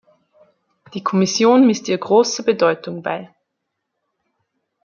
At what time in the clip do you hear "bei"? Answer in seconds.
3.03-3.35